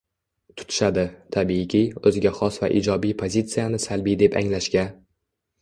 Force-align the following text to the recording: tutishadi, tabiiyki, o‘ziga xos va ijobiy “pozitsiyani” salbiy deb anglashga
tutishadi, 0.59 1.03
tabiiyki, 1.35 1.83
o‘ziga 2.11 2.33
xos 2.39 2.59
va 2.63 2.71
ijobiy 2.81 3.13
“pozitsiyani” 3.23 3.85
salbiy 3.87 4.21
deb 4.25 4.43
anglashga 4.43 4.89